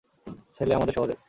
ছেলে 0.55 0.73
আমাদের 0.75 0.93
শহরের। 0.93 1.17